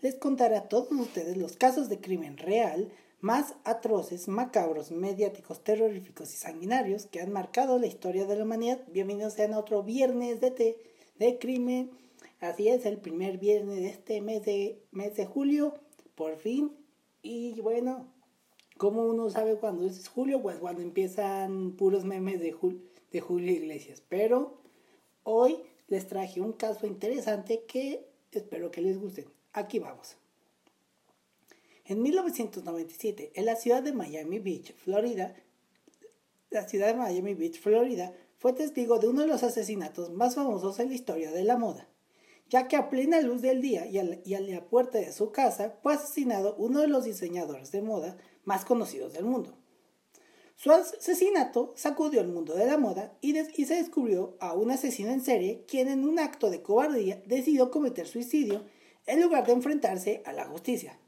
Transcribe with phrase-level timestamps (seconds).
[0.00, 6.32] les contaré a todos ustedes los casos de crimen real más atroces, macabros, mediáticos, terroríficos
[6.34, 8.80] y sanguinarios que han marcado la historia de la humanidad.
[8.92, 10.76] Bienvenidos sean a otro viernes de, té,
[11.18, 11.90] de crimen.
[12.40, 15.74] Así es, el primer viernes de este mes de, mes de julio,
[16.14, 16.76] por fin.
[17.22, 18.12] Y bueno,
[18.76, 20.42] como uno sabe cuándo es julio?
[20.42, 22.54] Pues cuando empiezan puros memes de,
[23.10, 24.02] de Julio Iglesias.
[24.06, 24.60] Pero
[25.22, 25.56] hoy
[25.88, 29.35] les traje un caso interesante que espero que les guste.
[29.56, 30.18] Aquí vamos.
[31.86, 35.34] En 1997, en la ciudad de Miami Beach, Florida,
[36.50, 40.78] la ciudad de Miami Beach, Florida, fue testigo de uno de los asesinatos más famosos
[40.78, 41.88] en la historia de la moda,
[42.50, 43.96] ya que a plena luz del día y
[44.34, 48.66] a la, puerta de su casa fue asesinado uno de los diseñadores de moda más
[48.66, 49.56] conocidos del mundo.
[50.54, 55.12] Su asesinato sacudió el mundo de la moda y, y, se descubrió a un asesino
[55.12, 58.66] en serie quien en un acto de cobardía decidió cometer suicidio
[59.06, 60.98] en lugar de enfrentarse a la justicia.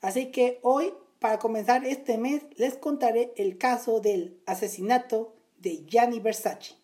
[0.00, 6.20] Así que hoy, para comenzar este mes, les contaré el caso del asesinato de Gianni
[6.20, 6.74] Versace.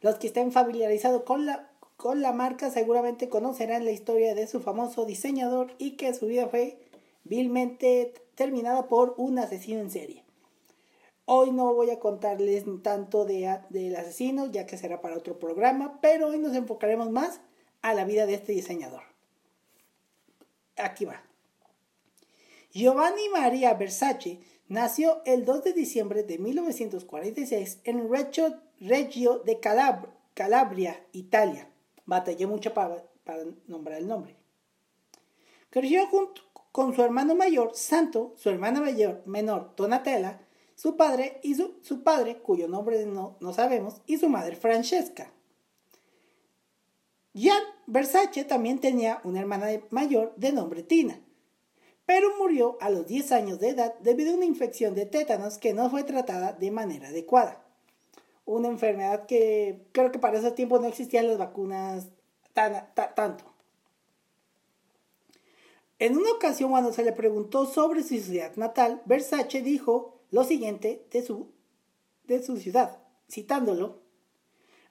[0.00, 4.60] Los que estén familiarizados con la, con la marca seguramente conocerán la historia de su
[4.60, 6.78] famoso diseñador y que su vida fue
[7.24, 10.24] vilmente terminada por un asesino en serie.
[11.26, 15.98] Hoy no voy a contarles tanto de, del asesino, ya que será para otro programa,
[16.00, 17.42] pero hoy nos enfocaremos más
[17.82, 19.02] a la vida de este diseñador.
[20.78, 21.22] Aquí va.
[22.72, 28.08] Giovanni Maria Versace nació el 2 de diciembre de 1946 en
[28.80, 29.60] Reggio, de
[30.34, 31.68] Calabria, Italia.
[32.04, 33.04] Batallé mucho para,
[33.66, 34.36] nombrar el nombre.
[35.70, 40.40] Creció junto con su hermano mayor, Santo, su hermana mayor, menor, Donatella,
[40.74, 45.32] su padre, y su, padre, cuyo nombre no, no sabemos, y su madre, Francesca.
[47.34, 51.18] Jan Versace también tenía una hermana mayor de nombre Tina,
[52.04, 55.72] pero murió a los 10 años de edad debido a una infección de tétanos que
[55.72, 57.64] no fue tratada de manera adecuada.
[58.44, 62.08] Una enfermedad que creo que para ese tiempo no existían las vacunas
[62.52, 63.44] tan, tanto.
[65.98, 71.06] En una ocasión cuando se le preguntó sobre su ciudad natal, Versace dijo lo siguiente
[71.10, 71.52] de su,
[72.24, 72.98] de su ciudad,
[73.30, 74.02] citándolo.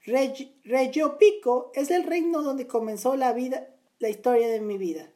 [0.08, 3.68] Reggio Pico es el reino donde comenzó la vida,
[4.00, 5.12] la historia de mi vida.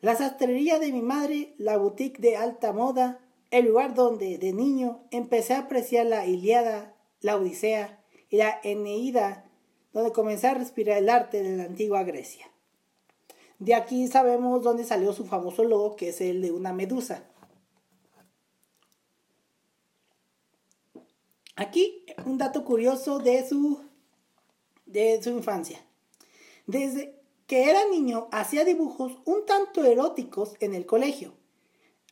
[0.00, 3.20] La sastrería de mi madre, la boutique de alta moda,
[3.52, 9.48] el lugar donde de niño empecé a apreciar la Iliada, la Odisea y la Eneida,
[9.92, 12.50] donde comencé a respirar el arte de la antigua Grecia.
[13.60, 17.22] De aquí sabemos dónde salió su famoso logo, que es el de una medusa.
[21.54, 23.87] Aquí un dato curioso de su
[24.88, 25.80] de su infancia.
[26.66, 27.14] Desde
[27.46, 31.34] que era niño hacía dibujos un tanto eróticos en el colegio.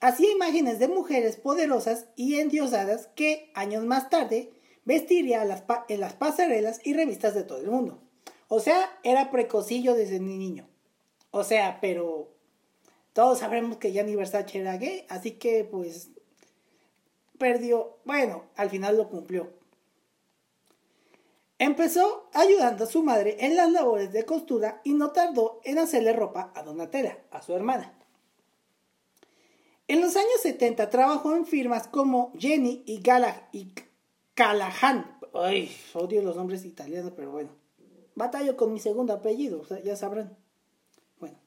[0.01, 4.53] Hacía imágenes de mujeres poderosas y endiosadas que años más tarde
[4.85, 5.43] vestiría
[5.89, 8.01] en las pasarelas y revistas de todo el mundo.
[8.49, 10.69] O sea, era precocillo desde niño.
[11.31, 12.33] O sea, pero
[13.13, 16.11] todos sabremos que Gianni Versace era gay, así que pues
[17.39, 19.53] perdió, bueno, al final lo cumplió.
[21.59, 26.12] Empezó ayudando a su madre en las labores de costura y no tardó en hacerle
[26.12, 27.94] ropa a Donatella, a su hermana.
[29.89, 33.71] En los años 70 trabajó en firmas como Jenny y, Gala y
[34.34, 35.19] Callahan.
[35.33, 37.50] Ay, odio los nombres italianos, pero bueno.
[38.15, 40.37] Batallo con mi segundo apellido, ya sabrán.
[41.21, 41.39] Bueno.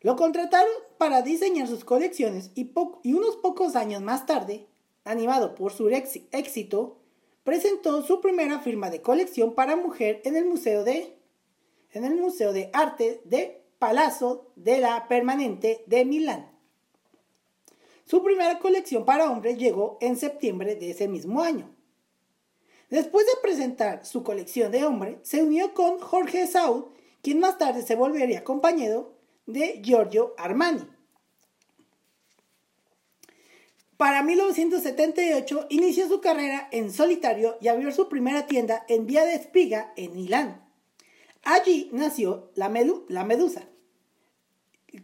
[0.00, 4.66] Lo contrataron para diseñar sus colecciones y unos pocos años más tarde,
[5.04, 6.98] animado por su éxito,
[7.46, 11.16] presentó su primera firma de colección para mujer en el Museo de,
[11.92, 16.50] en el Museo de Arte de Palazzo de la Permanente de Milán.
[18.04, 21.72] Su primera colección para hombres llegó en septiembre de ese mismo año.
[22.90, 26.86] Después de presentar su colección de hombres, se unió con Jorge Saud,
[27.22, 29.14] quien más tarde se volvería compañero
[29.46, 30.84] de Giorgio Armani.
[33.96, 39.34] Para 1978 inició su carrera en solitario y abrió su primera tienda en Vía de
[39.34, 40.62] Espiga, en Milán.
[41.42, 42.68] Allí nació la,
[43.08, 43.68] la Medusa,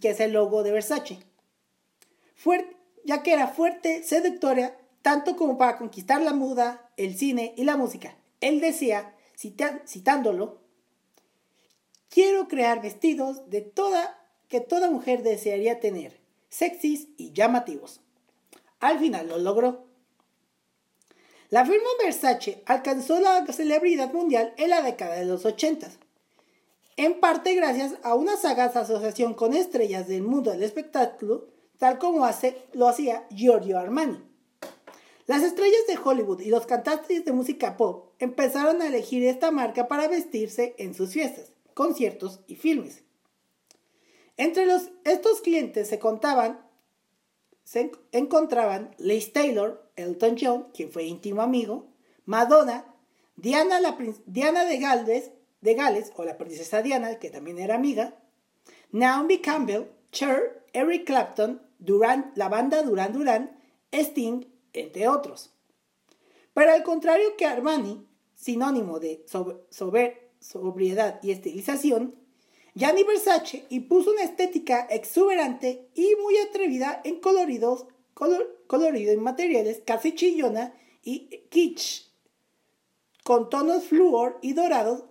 [0.00, 1.20] que es el logo de Versace.
[3.04, 7.76] Ya que era fuerte, seductora, tanto como para conquistar la moda, el cine y la
[7.76, 8.16] música.
[8.40, 9.14] Él decía,
[9.86, 10.60] citándolo,
[12.08, 14.18] quiero crear vestidos de toda,
[14.48, 18.00] que toda mujer desearía tener, sexys y llamativos.
[18.82, 19.86] Al final lo logró.
[21.50, 25.88] La firma Versace alcanzó la celebridad mundial en la década de los 80,
[26.96, 31.46] en parte gracias a una sagaz asociación con estrellas del mundo del espectáculo,
[31.78, 32.28] tal como
[32.72, 34.18] lo hacía Giorgio Armani.
[35.26, 39.86] Las estrellas de Hollywood y los cantantes de música pop empezaron a elegir esta marca
[39.86, 43.04] para vestirse en sus fiestas, conciertos y filmes.
[44.36, 44.66] Entre
[45.04, 46.71] estos clientes se contaban
[47.64, 51.86] se encontraban Liz Taylor, Elton John, quien fue íntimo amigo,
[52.24, 52.84] Madonna,
[53.36, 55.30] Diana, la, Diana de, Gales,
[55.60, 58.14] de Gales, o la princesa Diana, que también era amiga,
[58.90, 63.58] Naomi Campbell, Cher, Eric Clapton, Duran, la banda Duran Duran,
[63.92, 65.50] Sting, entre otros.
[66.54, 69.24] Pero al contrario que Armani, sinónimo de
[69.70, 72.14] sobriedad y estilización,
[72.74, 77.86] Gianni Versace impuso una estética exuberante y muy atrevida en coloridos,
[78.66, 82.10] colorido en materiales casi chillona y kitsch,
[83.24, 85.04] con tonos fluor y dorados,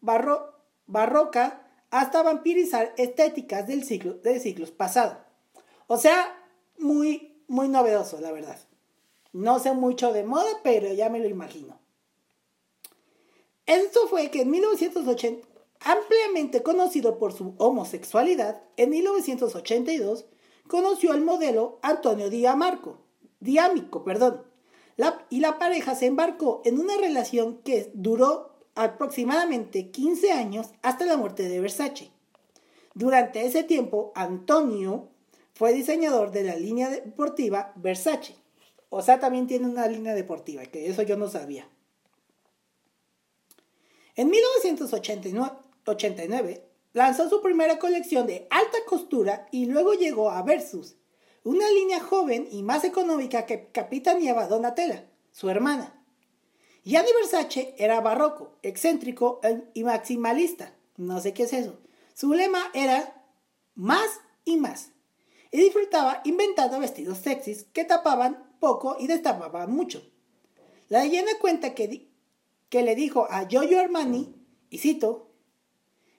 [0.00, 5.18] barroca, hasta vampirizar estéticas del siglo, de siglos pasados.
[5.86, 6.42] O sea,
[6.78, 8.58] muy, muy novedoso, la verdad.
[9.32, 11.78] No sé mucho de moda, pero ya me lo imagino.
[13.66, 15.46] Esto fue que en 1980,
[15.80, 20.26] ampliamente conocido por su homosexualidad, en 1982
[20.68, 22.98] conoció al modelo Antonio Diamarco,
[23.40, 24.42] Diámico, perdón,
[25.28, 31.16] y la pareja se embarcó en una relación que duró aproximadamente 15 años hasta la
[31.16, 32.10] muerte de Versace.
[32.94, 35.08] Durante ese tiempo, Antonio
[35.54, 38.36] fue diseñador de la línea deportiva Versace.
[38.88, 41.68] O sea, también tiene una línea deportiva, que eso yo no sabía.
[44.14, 45.52] En 1989,
[45.86, 50.96] 89, lanzó su primera colección de alta costura y luego llegó a Versus,
[51.44, 56.02] una línea joven y más económica que capitaneaba Donatella, su hermana.
[56.84, 59.40] Gianni Versace era barroco, excéntrico
[59.74, 60.74] y maximalista.
[60.96, 61.80] No sé qué es eso.
[62.14, 63.24] Su lema era
[63.74, 64.92] más y más.
[65.50, 70.02] Y disfrutaba inventando vestidos sexys que tapaban poco y destapaban mucho.
[70.88, 72.08] La leyenda cuenta que,
[72.68, 74.34] que le dijo a Giorgio Armani,
[74.70, 75.25] y cito,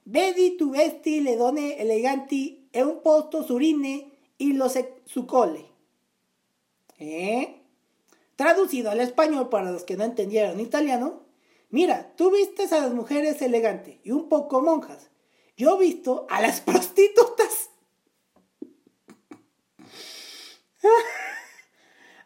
[0.09, 5.65] Vedi tu vesti le donne eleganti e un posto surine y lo su cole.
[6.97, 7.61] ¿Eh?
[8.37, 11.23] Traducido al español para los que no entendieron italiano,
[11.71, 15.09] mira, tú vistes a las mujeres elegantes y un poco monjas.
[15.57, 17.69] Yo visto a las prostitutas.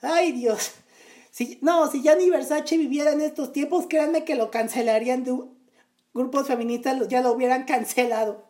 [0.02, 0.74] Ay Dios.
[1.32, 5.36] Si, no, si ya ni Versace viviera en estos tiempos, créanme que lo cancelarían de,
[6.14, 8.46] grupos feministas ya lo hubieran cancelado.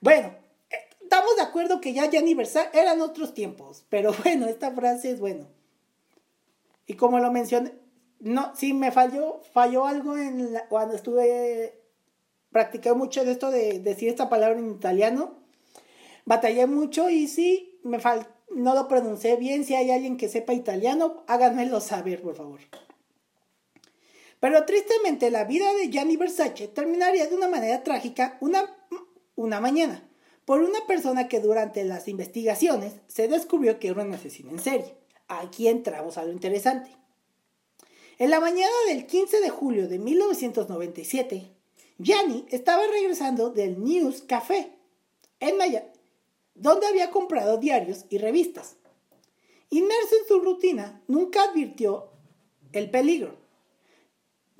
[0.00, 0.34] Bueno,
[1.02, 5.20] estamos de acuerdo que ya ya aniversario eran otros tiempos, pero bueno, esta frase es
[5.20, 5.46] bueno.
[6.86, 7.72] Y como lo mencioné,
[8.20, 11.80] no, sí me falló, falló algo en cuando estuve
[12.50, 15.36] practicé mucho de esto de decir esta palabra en italiano.
[16.24, 17.98] Batallé mucho y sí me
[18.50, 19.64] no lo pronuncié bien.
[19.64, 22.60] Si hay alguien que sepa italiano, háganmelo saber, por favor.
[24.40, 28.74] Pero tristemente la vida de Gianni Versace terminaría de una manera trágica una,
[29.36, 30.08] una mañana,
[30.46, 34.96] por una persona que durante las investigaciones se descubrió que era un asesino en serie.
[35.28, 36.90] Aquí entramos a lo interesante.
[38.18, 41.52] En la mañana del 15 de julio de 1997,
[41.98, 44.72] Gianni estaba regresando del News Café
[45.38, 45.86] en Miami,
[46.54, 48.76] donde había comprado diarios y revistas.
[49.68, 52.10] Inmerso en su rutina, nunca advirtió
[52.72, 53.39] el peligro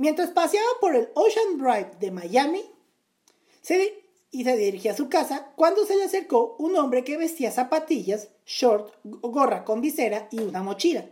[0.00, 2.64] Mientras paseaba por el Ocean Drive de Miami
[4.30, 8.30] y se dirigía a su casa, cuando se le acercó un hombre que vestía zapatillas,
[8.46, 11.04] short, gorra con visera y una mochila.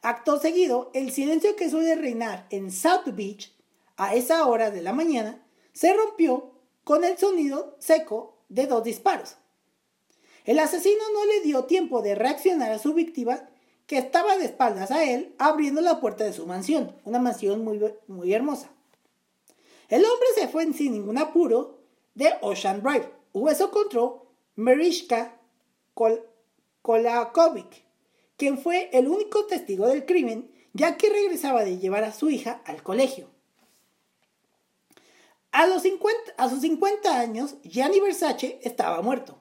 [0.00, 3.54] Acto seguido, el silencio que suele reinar en South Beach
[3.98, 6.52] a esa hora de la mañana se rompió
[6.84, 9.36] con el sonido seco de dos disparos.
[10.46, 13.46] El asesino no le dio tiempo de reaccionar a su víctima
[13.86, 17.80] que estaba de espaldas a él abriendo la puerta de su mansión, una mansión muy,
[18.06, 18.70] muy hermosa.
[19.88, 21.78] El hombre se fue sin ningún apuro
[22.14, 23.10] de Ocean Drive.
[23.32, 24.26] Hueso encontró
[24.56, 25.38] Merishka
[26.82, 27.84] Kolakovic,
[28.36, 32.62] quien fue el único testigo del crimen, ya que regresaba de llevar a su hija
[32.64, 33.28] al colegio.
[35.52, 39.38] A, los 50, a sus 50 años, Gianni Versace estaba muerto.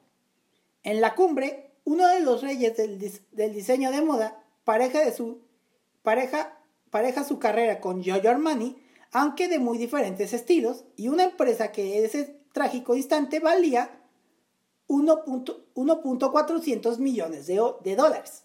[0.83, 5.41] En la cumbre, uno de los reyes del, diseño de moda, pareja, de su,
[6.01, 6.57] pareja,
[6.89, 8.77] pareja su carrera con Giorgio Armani,
[9.11, 13.99] aunque de muy diferentes estilos, y una empresa que en ese trágico instante valía
[14.87, 17.55] 1.400 millones de,
[17.95, 18.43] dólares.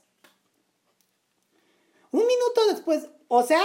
[2.11, 3.63] Un minuto después, o sea,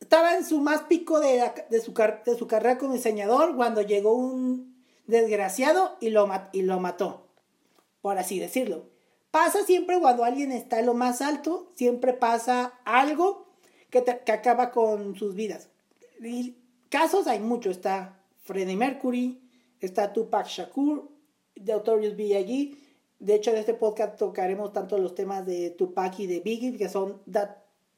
[0.00, 1.40] estaba en su más pico de,
[1.82, 7.29] su, de su, carrera como diseñador cuando llegó un desgraciado y lo, y lo mató,
[8.00, 8.88] por así decirlo.
[9.30, 13.46] Pasa siempre cuando alguien está en lo más alto, siempre pasa algo
[13.90, 15.68] que, que acaba con sus vidas.
[16.88, 19.40] Casos hay muchos, está Freddie Mercury,
[19.80, 21.08] está Tupac Shakur,
[21.54, 22.76] de Notorious B.I.G.
[23.20, 26.88] De hecho, en este podcast tocaremos tanto los temas de Tupac y de Biggie, que
[26.88, 27.22] son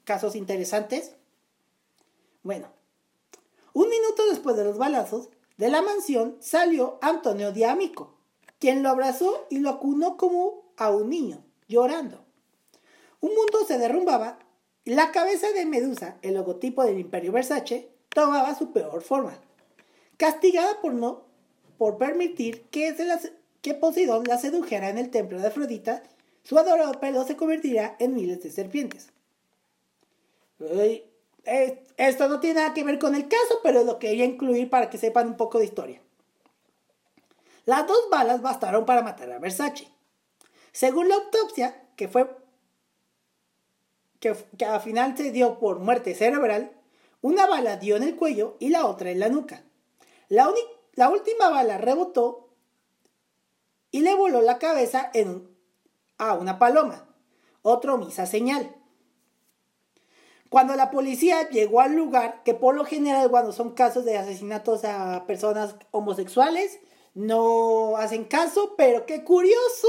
[0.05, 1.15] casos interesantes.
[2.43, 2.69] Bueno,
[3.73, 8.19] un minuto después de los balazos, de la mansión salió Antonio Diámico,
[8.63, 12.25] quien lo abrazó y lo acunó como a un niño, llorando.
[13.19, 14.39] Un mundo se derrumbaba
[14.85, 19.37] y la cabeza de Medusa, el logotipo del Imperio Versace, tomaba su peor forma.
[20.17, 21.25] Castigada por no
[21.77, 26.05] por permitir que, se que Poseidón la sedujera en el templo de Afrodita,
[26.45, 29.09] su adorado pelo se convertirá en miles de serpientes.
[31.97, 34.99] Esto no tiene nada que ver con el caso, pero lo quería incluir para que
[34.99, 36.01] sepan un poco de historia.
[37.65, 39.89] Las dos balas bastaron para matar a Versace.
[40.73, 42.37] Según la autopsia, que fue
[44.21, 46.73] que, que al final se dio por muerte cerebral,
[47.21, 49.63] una bala dio en el cuello y la otra en la nuca.
[50.29, 50.51] La,
[50.95, 52.49] la última bala rebotó
[53.91, 55.13] y le voló la cabeza
[56.19, 57.07] a una paloma,
[57.63, 58.75] otro misa señal.
[60.49, 64.85] Cuando la policía llegó al lugar, que por lo general cuando son casos de asesinatos
[64.85, 66.81] a personas homosexuales,
[67.15, 69.89] no hacen caso, pero qué curioso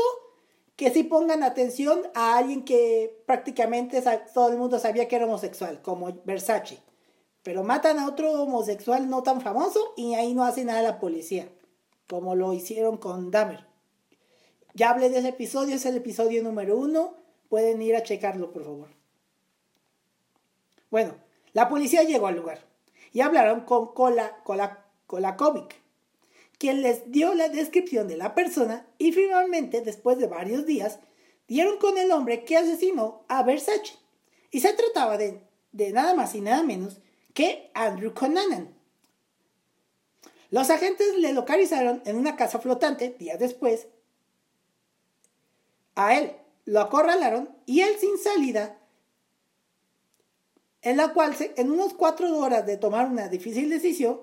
[0.75, 4.03] que sí pongan atención a alguien que prácticamente
[4.33, 6.79] todo el mundo sabía que era homosexual, como Versace.
[7.43, 11.47] Pero matan a otro homosexual no tan famoso y ahí no hace nada la policía,
[12.07, 13.67] como lo hicieron con Dahmer.
[14.73, 17.15] Ya hablé de ese episodio, es el episodio número uno,
[17.49, 18.89] pueden ir a checarlo por favor.
[20.89, 21.15] Bueno,
[21.53, 22.59] la policía llegó al lugar
[23.11, 24.87] y hablaron con Kola, Kola,
[26.63, 30.97] quien les dio la descripción de la persona y finalmente, después de varios días,
[31.45, 33.97] dieron con el hombre que asesinó a Versace.
[34.49, 35.41] Y se trataba de,
[35.73, 37.01] de nada más y nada menos
[37.33, 38.73] que Andrew Conanan.
[40.51, 43.87] Los agentes le localizaron en una casa flotante días después.
[45.95, 46.31] A él
[46.63, 48.79] lo acorralaron y él sin salida
[50.81, 54.21] en la cual en unas cuatro horas de tomar una difícil decisión,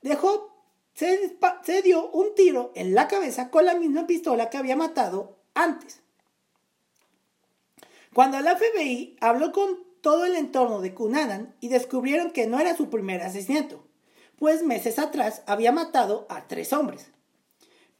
[0.00, 0.53] dejó,
[0.94, 6.00] se, dio un tiro en la cabeza con la misma pistola que había matado antes.
[8.14, 12.76] Cuando la FBI habló con todo el entorno de Cunanan y descubrieron que no era
[12.76, 13.84] su primer asesinato,
[14.38, 17.10] pues meses atrás había matado a tres hombres.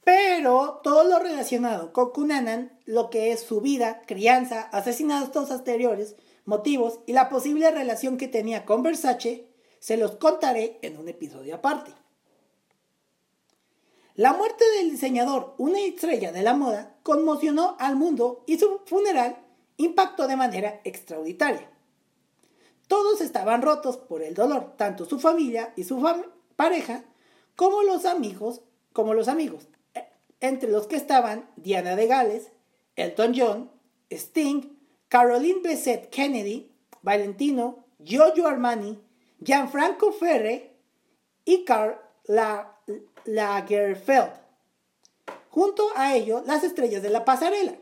[0.05, 7.01] Pero todo lo relacionado con Cunanan, lo que es su vida, crianza, asesinatos anteriores, motivos
[7.07, 9.49] y la posible relación que tenía con Versace,
[9.81, 12.04] se los contaré en un episodio aparte.
[14.17, 19.37] La muerte del diseñador, una estrella de la moda, conmocionó al mundo y su funeral
[19.77, 21.69] impactó de manera extraordinaria.
[22.87, 26.01] Todos estaban rotos por el dolor, tanto su familia y su
[26.55, 27.03] pareja
[27.57, 28.61] como los amigos,
[28.93, 30.07] como los amigos, e,
[30.39, 32.53] entre los que estaban Diana de Gales,
[32.95, 33.71] Elton John,
[34.13, 34.79] Sting,
[35.09, 36.71] Caroline Bessette Kennedy,
[37.03, 38.97] Valentino, Giorgio Armani,
[39.43, 40.77] Gianfranco Ferre
[41.45, 41.99] y Karl
[43.25, 44.33] Lagerfeld.
[45.51, 47.77] Junto a ellos, las estrellas de la pasarela.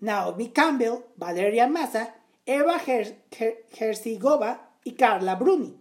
[0.00, 2.14] Naomi Campbell, Valeria Massa,
[2.46, 2.80] Eva
[3.78, 5.76] Herzigova y Carla Bruni,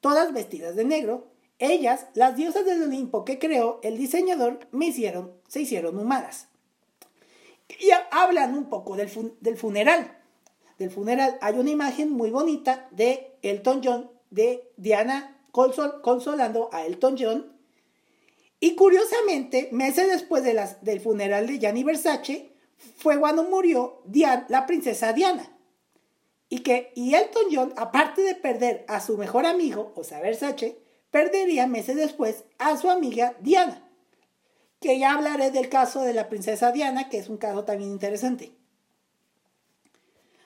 [0.00, 1.28] todas vestidas de negro.
[1.58, 4.60] Ellas, las diosas del Olimpo que creó el diseñador,
[5.48, 6.50] se hicieron humanas
[7.78, 10.16] y hablan un poco del, funeral.
[10.78, 17.16] Del funeral hay una imagen muy bonita de Elton John, de Diana consolando a Elton
[17.18, 17.52] John.
[18.60, 22.52] Y curiosamente, meses después del funeral de Gianni Versace,
[22.96, 24.02] fue cuando murió
[24.48, 25.56] la princesa Diana.
[26.48, 30.78] Y que y Elton John, aparte de perder a su mejor amigo, o sea, Versace,
[31.10, 33.90] perdería meses después a su amiga Diana
[34.80, 38.52] que ya hablaré del caso de la princesa Diana, que es un caso también interesante.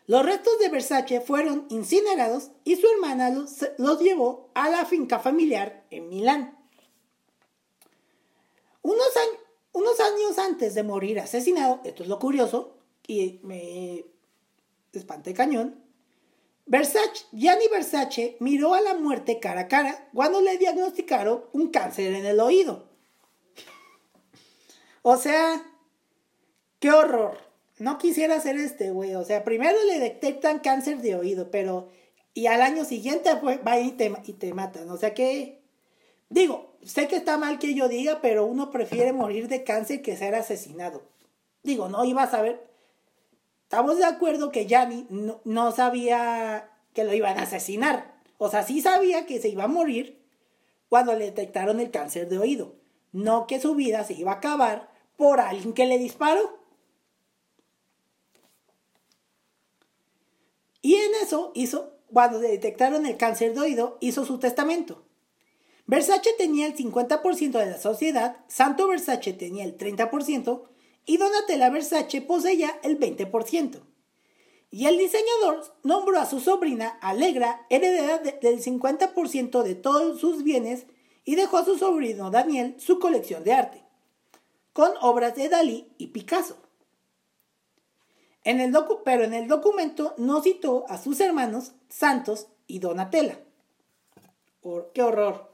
[0.06, 5.86] Los restos de Versace fueron incinerados y su hermana los, llevó a la finca familiar
[5.90, 6.58] en Milán.
[10.38, 12.76] Antes de morir asesinado, esto es lo curioso,
[13.06, 14.04] y me
[14.92, 15.82] espanté cañón,
[16.66, 22.14] Versace, Gianni Versace miró a la muerte cara a cara cuando le diagnosticaron un cáncer
[22.14, 22.88] en el oído.
[25.02, 25.62] O sea,
[26.78, 27.36] qué horror.
[27.78, 29.14] No quisiera ser este, güey.
[29.14, 31.90] O sea, primero le detectan cáncer de oído, pero...
[32.32, 34.88] Y al año siguiente pues, va y te, y te matan.
[34.88, 35.60] O sea que...
[36.34, 40.16] Digo, sé que está mal que yo diga, pero uno prefiere morir de cáncer que
[40.16, 41.04] ser asesinado.
[41.62, 42.68] Digo, no iba a saber
[43.62, 45.06] estamos de acuerdo que Yanni
[45.44, 48.20] no, sabía que lo iban a asesinar.
[48.36, 50.20] O sea, sí sabía que se iba a morir
[50.88, 52.74] cuando le detectaron el cáncer de oído.
[53.12, 56.58] No que su vida se iba a acabar por alguien que le disparó.
[60.82, 65.04] Y en eso hizo, cuando le detectaron el cáncer de oído, hizo su testamento.
[65.86, 70.62] Versace tenía el 50% de la sociedad, Santo Versace tenía el 30%
[71.04, 73.82] y Donatella Versace poseía el 20%.
[74.70, 80.86] Y el diseñador nombró a su sobrina Alegra heredera del 50% de todos sus bienes
[81.24, 83.84] y dejó a su sobrino Daniel su colección de arte,
[84.72, 86.56] con obras de Dalí y Picasso.
[88.42, 88.74] En el
[89.04, 93.38] pero en el documento no citó a sus hermanos Santos y Donatella.
[94.92, 95.53] ¡Qué horror!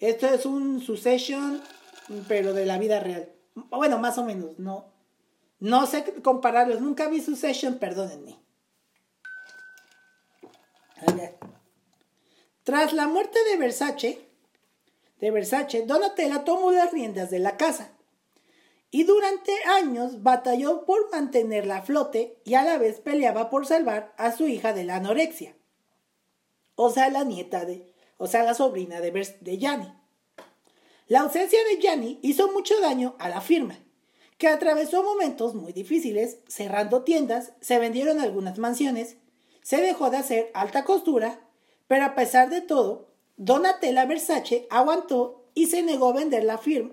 [0.00, 1.62] Esto es un succession,
[2.26, 3.30] pero de la vida real.
[3.54, 4.86] Bueno, más o menos, no.
[5.58, 8.40] No sé compararlos, nunca vi su session, perdónenme.
[12.64, 14.28] Tras la muerte de Versace,
[15.18, 17.92] de Versace, Donatella tomó las riendas de la casa
[18.90, 24.14] y durante años batalló por mantenerla a flote y a la vez peleaba por salvar
[24.16, 25.56] a su hija de la anorexia.
[26.74, 27.89] O sea, la nieta de,
[28.20, 29.10] o sea, la sobrina de,
[29.40, 29.90] de Gianni.
[31.08, 33.78] La ausencia de Gianni hizo mucho daño a la firma
[34.36, 39.16] que atravesó momentos muy difíciles, cerrando tiendas, se vendieron algunas mansiones,
[39.62, 41.40] se dejó de hacer alta costura,
[41.88, 46.92] pero a pesar de todo, Donatella Versace aguantó y se negó a vender la firma,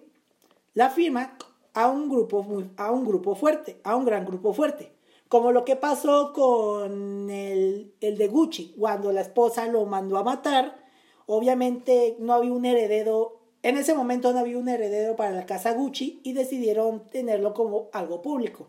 [0.74, 1.38] la firma
[1.74, 2.46] a un grupo
[2.78, 4.94] a un grupo fuerte, a un gran grupo fuerte,
[5.28, 10.24] como lo que pasó con el, el de Gucci, cuando la esposa lo mandó a
[10.24, 10.87] matar,
[11.28, 15.74] obviamente no había un heredero en ese momento no había un heredero para la casa
[15.74, 18.68] Gucci y decidieron tenerlo como algo público.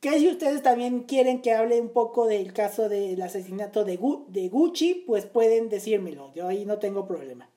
[0.00, 3.98] Que si ustedes también quieren que hable un poco del caso del asesinato de,
[4.28, 7.50] de Gucci, pues pueden decírmelo, yo ahí no tengo problema.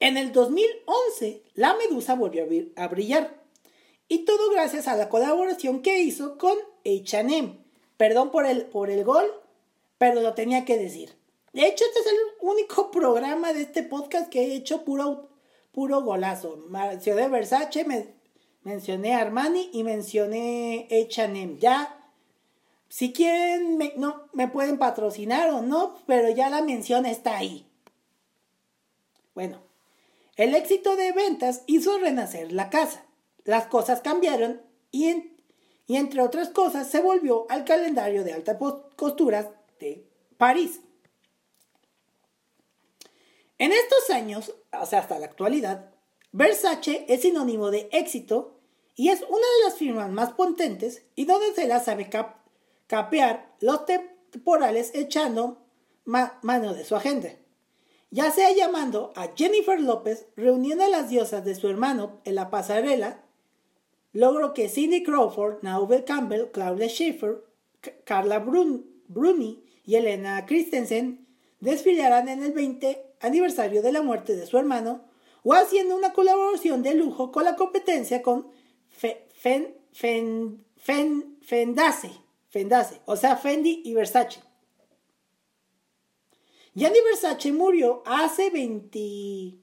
[0.00, 2.44] En el 2011, la medusa volvió
[2.76, 3.40] a brillar.
[4.08, 7.58] Y todo gracias a la colaboración que hizo con HM.
[7.96, 9.26] Perdón por el, por el gol,
[9.98, 11.17] pero lo tenía que decir.
[11.58, 15.28] De hecho, este es el único programa de este podcast que he hecho puro,
[15.72, 16.56] puro golazo.
[16.68, 18.14] Mencioné Versace, me,
[18.62, 21.58] mencioné Armani y mencioné H&M.
[21.58, 21.98] Ya,
[22.88, 27.66] si quieren, me, no, me pueden patrocinar o no, pero ya la mención está ahí.
[29.34, 29.60] Bueno,
[30.36, 33.04] el éxito de ventas hizo renacer la casa.
[33.42, 35.32] Las cosas cambiaron y,
[35.88, 38.58] y entre otras cosas se volvió al calendario de altas
[38.94, 39.48] costuras
[39.80, 40.82] de París.
[43.58, 45.90] En estos años, o sea, hasta la actualidad,
[46.30, 48.60] Versace es sinónimo de éxito
[48.94, 52.08] y es una de las firmas más potentes y donde se la sabe
[52.86, 55.58] capear los temporales echando
[56.04, 57.42] mano de su agente.
[58.10, 62.50] Ya sea llamando a Jennifer López, reuniendo a las diosas de su hermano en la
[62.50, 63.24] pasarela,
[64.12, 67.44] logro que Cindy Crawford, Naomi Campbell, Claudia Schiffer,
[68.04, 71.26] Carla Bruni y Elena Christensen
[71.60, 75.04] desfilarán en el 20 aniversario de la muerte de su hermano
[75.42, 78.50] o haciendo una colaboración de lujo con la competencia con
[79.92, 80.60] Fendase,
[82.48, 84.40] Fendase, o sea, Fendi y Versace.
[86.74, 89.58] Gianni Versace murió hace 20...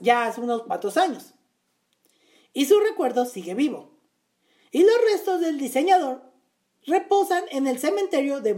[0.00, 1.34] ya hace unos cuantos años.
[2.52, 3.92] Y su recuerdo sigue vivo.
[4.70, 6.27] Y los restos del diseñador
[6.88, 8.56] reposan en el cementerio de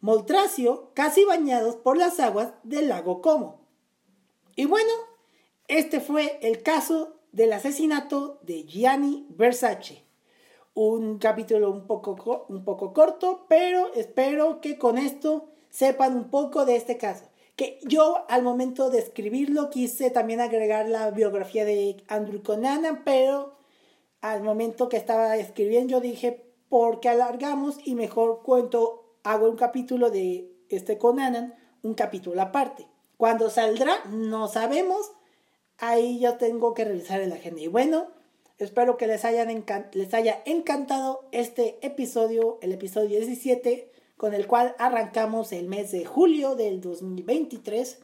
[0.00, 3.60] Moltracio, casi bañados por las aguas del lago Como.
[4.54, 4.92] Y bueno,
[5.68, 10.04] este fue el caso del asesinato de Gianni Versace.
[10.74, 16.64] Un capítulo un poco, un poco corto, pero espero que con esto sepan un poco
[16.64, 17.24] de este caso.
[17.56, 23.56] Que yo al momento de escribirlo quise también agregar la biografía de Andrew Conanan, pero
[24.20, 30.08] al momento que estaba escribiendo yo dije, porque alargamos y mejor cuento, hago un capítulo
[30.08, 32.86] de este Conanan, un capítulo aparte.
[33.18, 35.12] Cuando saldrá, no sabemos.
[35.78, 37.60] Ahí yo tengo que revisar el agenda.
[37.60, 38.06] Y bueno,
[38.58, 44.76] espero que les, hayan les haya encantado este episodio, el episodio 17, con el cual
[44.78, 47.98] arrancamos el mes de julio del 2023.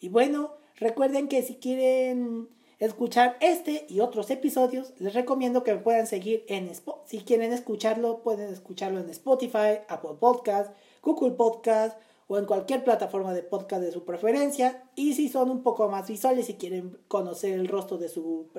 [0.00, 2.48] Y bueno, recuerden que si quieren
[2.86, 7.06] escuchar este y otros episodios, les recomiendo que me puedan seguir en Spotify.
[7.06, 13.34] Si quieren escucharlo, pueden escucharlo en Spotify, Apple Podcast, Google Podcast o en cualquier plataforma
[13.34, 14.82] de podcast de su preferencia.
[14.96, 18.50] Y si son un poco más visuales y quieren conocer el rostro de su,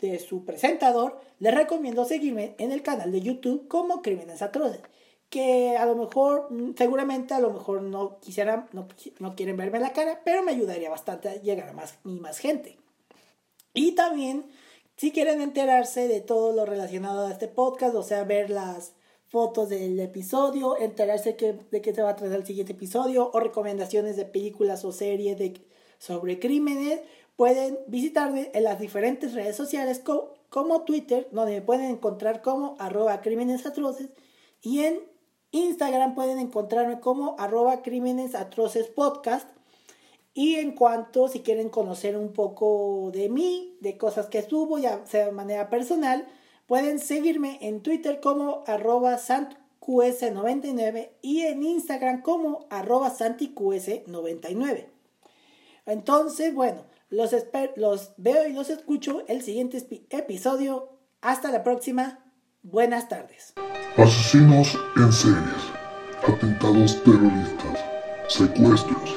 [0.00, 4.82] de su presentador, les recomiendo seguirme en el canal de YouTube como Crímenes Atroces.
[5.30, 8.86] Que a lo mejor, mm, seguramente a lo mejor no quisieran, no,
[9.18, 12.38] no quieren verme la cara, pero me ayudaría bastante a llegar a más y más
[12.38, 12.79] gente.
[13.74, 14.44] Y también,
[14.96, 18.94] si quieren enterarse de todo lo relacionado a este podcast, o sea, ver las
[19.28, 21.36] fotos del episodio, enterarse
[21.70, 25.38] de qué se va a tratar el siguiente episodio o recomendaciones de películas o series
[25.38, 25.60] de,
[25.98, 27.00] sobre crímenes,
[27.36, 30.02] pueden visitarme en las diferentes redes sociales
[30.48, 34.08] como Twitter, donde me pueden encontrar como arroba crímenes atroces,
[34.60, 35.00] y en
[35.52, 39.48] Instagram pueden encontrarme como arroba crímenes atroces podcast.
[40.32, 45.04] Y en cuanto, si quieren conocer un poco de mí, de cosas que subo, ya
[45.06, 46.26] sea de manera personal,
[46.66, 54.86] pueden seguirme en Twitter como arroba santqs99 y en Instagram como arroba santiqs99.
[55.86, 57.34] Entonces, bueno, los,
[57.74, 60.90] los veo y los escucho el siguiente episodio.
[61.20, 62.20] Hasta la próxima.
[62.62, 63.54] Buenas tardes.
[63.96, 65.62] Asesinos en series,
[66.22, 67.80] atentados terroristas,
[68.28, 69.16] secuestros,